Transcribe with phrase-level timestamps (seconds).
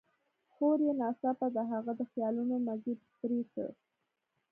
[0.53, 3.69] خور يې ناڅاپه د هغه د خيالونو مزی پرې کړ.